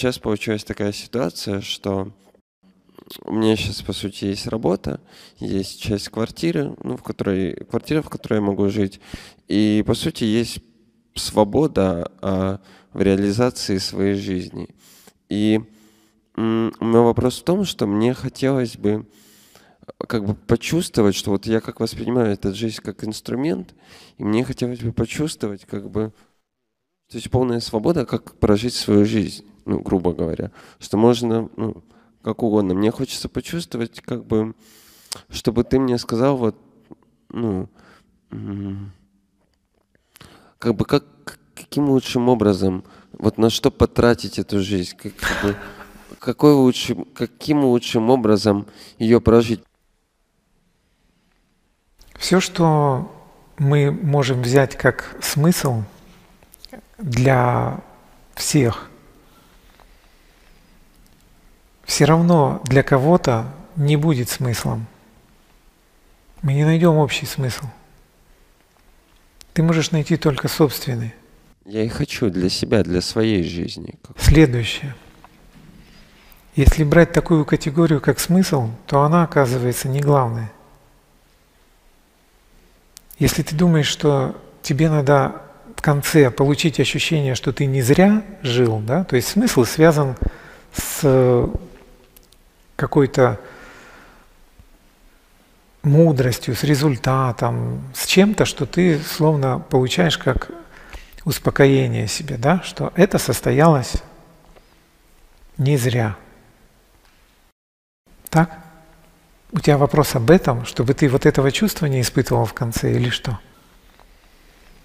сейчас 0.00 0.18
получилась 0.18 0.64
такая 0.64 0.92
ситуация, 0.92 1.60
что 1.60 2.10
у 3.24 3.34
меня 3.34 3.54
сейчас, 3.54 3.82
по 3.82 3.92
сути, 3.92 4.24
есть 4.24 4.46
работа, 4.46 4.98
есть 5.38 5.78
часть 5.78 6.08
квартиры, 6.08 6.74
ну, 6.82 6.96
в 6.96 7.02
которой, 7.02 7.66
квартира, 7.66 8.00
в 8.00 8.08
которой 8.08 8.36
я 8.36 8.40
могу 8.40 8.70
жить, 8.70 8.98
и, 9.46 9.84
по 9.86 9.92
сути, 9.92 10.24
есть 10.24 10.60
свобода 11.14 12.10
а, 12.22 12.60
в 12.94 13.02
реализации 13.02 13.76
своей 13.76 14.14
жизни. 14.14 14.70
И 15.28 15.60
м, 16.34 16.72
у 16.80 16.84
меня 16.86 17.00
вопрос 17.00 17.38
в 17.38 17.44
том, 17.44 17.66
что 17.66 17.86
мне 17.86 18.14
хотелось 18.14 18.78
бы 18.78 19.06
как 20.08 20.24
бы 20.24 20.34
почувствовать, 20.34 21.14
что 21.14 21.32
вот 21.32 21.44
я 21.44 21.60
как 21.60 21.78
воспринимаю 21.78 22.32
эту 22.32 22.54
жизнь 22.54 22.80
как 22.82 23.04
инструмент, 23.04 23.74
и 24.16 24.24
мне 24.24 24.44
хотелось 24.44 24.80
бы 24.80 24.92
почувствовать, 24.94 25.66
как 25.66 25.90
бы, 25.90 26.14
то 27.10 27.18
есть 27.18 27.30
полная 27.30 27.60
свобода, 27.60 28.06
как 28.06 28.38
прожить 28.38 28.72
свою 28.74 29.04
жизнь, 29.04 29.44
ну, 29.64 29.80
грубо 29.80 30.12
говоря, 30.12 30.50
что 30.78 30.96
можно, 30.96 31.48
ну, 31.56 31.82
как 32.22 32.42
угодно. 32.42 32.74
Мне 32.74 32.90
хочется 32.90 33.28
почувствовать, 33.28 34.00
как 34.00 34.24
бы, 34.24 34.54
чтобы 35.28 35.64
ты 35.64 35.78
мне 35.78 35.98
сказал, 35.98 36.36
вот, 36.36 36.56
ну, 37.28 37.68
как 40.58 40.74
бы, 40.74 40.84
как, 40.84 41.04
каким 41.54 41.88
лучшим 41.88 42.28
образом, 42.28 42.84
вот 43.12 43.38
на 43.38 43.50
что 43.50 43.70
потратить 43.70 44.38
эту 44.38 44.60
жизнь, 44.60 44.96
как, 44.96 45.14
как 45.16 45.42
бы, 45.42 45.56
какой 46.18 46.52
лучшим, 46.52 47.06
каким 47.14 47.64
лучшим 47.64 48.10
образом 48.10 48.66
ее 48.98 49.20
прожить. 49.20 49.62
Все, 52.18 52.40
что 52.40 53.10
мы 53.58 53.90
можем 53.90 54.42
взять 54.42 54.76
как 54.76 55.16
смысл 55.22 55.82
для 56.98 57.80
всех, 58.34 58.90
все 61.90 62.04
равно 62.04 62.62
для 62.66 62.84
кого-то 62.84 63.52
не 63.74 63.96
будет 63.96 64.28
смыслом. 64.28 64.86
Мы 66.40 66.54
не 66.54 66.64
найдем 66.64 66.94
общий 66.94 67.26
смысл. 67.26 67.64
Ты 69.54 69.64
можешь 69.64 69.90
найти 69.90 70.16
только 70.16 70.46
собственный. 70.46 71.12
Я 71.64 71.82
и 71.82 71.88
хочу 71.88 72.30
для 72.30 72.48
себя, 72.48 72.84
для 72.84 73.00
своей 73.00 73.42
жизни. 73.42 73.96
Следующее. 74.16 74.94
Если 76.54 76.84
брать 76.84 77.10
такую 77.12 77.44
категорию, 77.44 78.00
как 78.00 78.20
смысл, 78.20 78.68
то 78.86 79.02
она 79.02 79.24
оказывается 79.24 79.88
не 79.88 80.00
главной. 80.00 80.46
Если 83.18 83.42
ты 83.42 83.56
думаешь, 83.56 83.88
что 83.88 84.40
тебе 84.62 84.88
надо 84.88 85.42
в 85.76 85.82
конце 85.82 86.30
получить 86.30 86.78
ощущение, 86.78 87.34
что 87.34 87.52
ты 87.52 87.66
не 87.66 87.82
зря 87.82 88.22
жил, 88.42 88.78
да, 88.78 89.02
то 89.02 89.16
есть 89.16 89.26
смысл 89.26 89.64
связан 89.64 90.14
с 90.72 91.50
какой-то 92.80 93.38
мудростью, 95.82 96.56
с 96.56 96.64
результатом, 96.64 97.84
с 97.94 98.06
чем-то, 98.06 98.46
что 98.46 98.64
ты 98.64 98.98
словно 98.98 99.58
получаешь 99.58 100.16
как 100.16 100.50
успокоение 101.26 102.08
себе, 102.08 102.38
да, 102.38 102.62
что 102.62 102.90
это 102.96 103.18
состоялось 103.18 103.96
не 105.58 105.76
зря. 105.76 106.16
Так? 108.30 108.58
У 109.52 109.58
тебя 109.58 109.76
вопрос 109.76 110.14
об 110.14 110.30
этом, 110.30 110.64
чтобы 110.64 110.94
ты 110.94 111.08
вот 111.08 111.26
этого 111.26 111.52
чувства 111.52 111.86
не 111.86 112.00
испытывал 112.00 112.46
в 112.46 112.54
конце 112.54 112.94
или 112.94 113.10
что? 113.10 113.38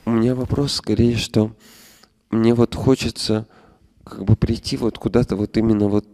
У 0.06 0.10
меня 0.12 0.36
вопрос 0.36 0.74
скорее, 0.74 1.16
что 1.16 1.56
мне 2.30 2.54
вот 2.54 2.76
хочется 2.76 3.48
как 4.04 4.26
бы 4.26 4.36
прийти 4.36 4.76
вот 4.76 4.98
куда-то 4.98 5.36
вот 5.36 5.56
именно 5.56 5.88
вот 5.88 6.06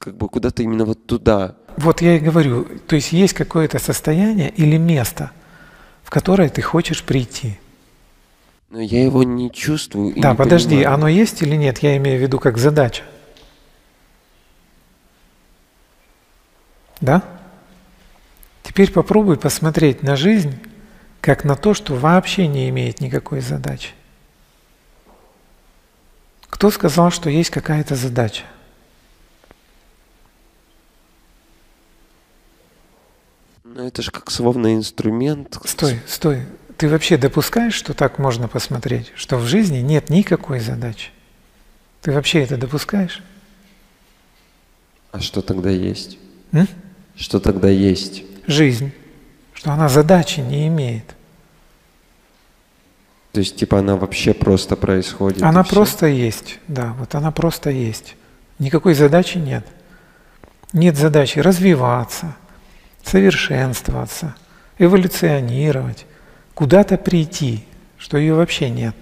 как 0.00 0.16
бы 0.16 0.28
куда-то 0.30 0.62
именно 0.62 0.86
вот 0.86 1.06
туда. 1.06 1.56
Вот 1.76 2.00
я 2.00 2.16
и 2.16 2.20
говорю, 2.20 2.66
то 2.86 2.96
есть 2.96 3.12
есть 3.12 3.34
какое-то 3.34 3.78
состояние 3.78 4.48
или 4.48 4.78
место, 4.78 5.30
в 6.02 6.10
которое 6.10 6.48
ты 6.48 6.62
хочешь 6.62 7.04
прийти. 7.04 7.60
Но 8.70 8.80
я 8.80 9.04
его 9.04 9.22
не 9.24 9.52
чувствую. 9.52 10.14
да, 10.16 10.30
не 10.30 10.36
подожди, 10.36 10.76
понимаю. 10.76 10.94
оно 10.94 11.08
есть 11.08 11.42
или 11.42 11.54
нет? 11.54 11.80
Я 11.80 11.98
имею 11.98 12.18
в 12.18 12.22
виду 12.22 12.38
как 12.38 12.56
задача. 12.56 13.02
Да? 17.02 17.22
Теперь 18.62 18.90
попробуй 18.90 19.36
посмотреть 19.36 20.02
на 20.02 20.16
жизнь 20.16 20.54
как 21.20 21.44
на 21.44 21.56
то, 21.56 21.74
что 21.74 21.94
вообще 21.94 22.46
не 22.46 22.70
имеет 22.70 23.02
никакой 23.02 23.40
задачи. 23.40 23.90
Кто 26.48 26.70
сказал, 26.70 27.10
что 27.10 27.28
есть 27.28 27.50
какая-то 27.50 27.96
задача? 27.96 28.44
Ну 33.64 33.86
это 33.86 34.02
же 34.02 34.10
как 34.10 34.30
словно 34.30 34.74
инструмент. 34.74 35.58
Стой, 35.64 36.00
стой. 36.06 36.46
Ты 36.76 36.88
вообще 36.88 37.18
допускаешь, 37.18 37.74
что 37.74 37.92
так 37.92 38.18
можно 38.18 38.48
посмотреть, 38.48 39.12
что 39.14 39.36
в 39.36 39.46
жизни 39.46 39.78
нет 39.78 40.08
никакой 40.08 40.60
задачи? 40.60 41.10
Ты 42.00 42.12
вообще 42.12 42.42
это 42.42 42.56
допускаешь? 42.56 43.22
А 45.12 45.20
что 45.20 45.42
тогда 45.42 45.68
есть? 45.70 46.18
М? 46.52 46.66
Что 47.16 47.38
тогда 47.38 47.68
есть? 47.68 48.22
Жизнь. 48.46 48.92
Что 49.52 49.72
она 49.72 49.88
задачи 49.90 50.40
не 50.40 50.68
имеет. 50.68 51.04
То 53.32 53.40
есть, 53.40 53.56
типа, 53.56 53.78
она 53.78 53.96
вообще 53.96 54.32
просто 54.32 54.74
происходит? 54.74 55.42
Она 55.42 55.62
все? 55.62 55.74
просто 55.74 56.06
есть, 56.06 56.58
да, 56.66 56.94
вот 56.98 57.14
она 57.14 57.30
просто 57.30 57.70
есть. 57.70 58.16
Никакой 58.58 58.94
задачи 58.94 59.38
нет. 59.38 59.66
Нет 60.72 60.96
задачи 60.96 61.38
развиваться, 61.38 62.34
совершенствоваться, 63.02 64.34
эволюционировать, 64.78 66.06
куда-то 66.54 66.96
прийти, 66.96 67.64
что 67.98 68.18
ее 68.18 68.34
вообще 68.34 68.70
нет. 68.70 68.94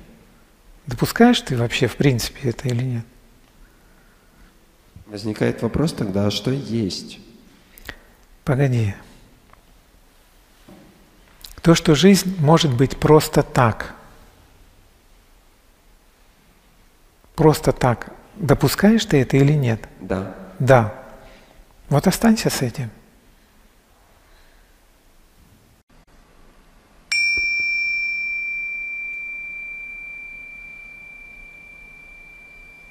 Допускаешь 0.86 1.40
ты 1.40 1.56
вообще 1.56 1.86
в 1.86 1.96
принципе 1.96 2.50
это 2.50 2.68
или 2.68 2.82
нет? 2.82 3.04
Возникает 5.06 5.62
вопрос 5.62 5.92
тогда, 5.92 6.26
а 6.26 6.30
что 6.30 6.50
есть? 6.50 7.18
Погоди. 8.44 8.94
То, 11.62 11.74
что 11.74 11.94
жизнь 11.94 12.36
может 12.38 12.72
быть 12.74 12.96
просто 12.98 13.42
так. 13.42 13.94
Просто 17.34 17.72
так. 17.72 18.12
Допускаешь 18.36 19.04
ты 19.04 19.20
это 19.20 19.36
или 19.36 19.52
нет? 19.52 19.88
Да. 20.00 20.34
Да. 20.58 20.94
Вот 21.88 22.06
останься 22.06 22.50
с 22.50 22.62
этим. 22.62 22.90